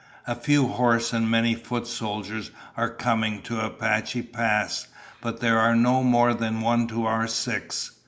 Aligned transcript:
"A 0.25 0.33
few 0.33 0.65
horse 0.65 1.13
and 1.13 1.29
many 1.29 1.53
foot 1.53 1.85
soldiers 1.85 2.49
are 2.75 2.89
coming 2.89 3.43
to 3.43 3.59
Apache 3.63 4.23
Pass, 4.23 4.87
but 5.21 5.41
they 5.41 5.49
are 5.51 5.75
no 5.75 6.01
more 6.01 6.33
than 6.33 6.61
one 6.61 6.87
to 6.87 7.05
our 7.05 7.27
six. 7.27 7.91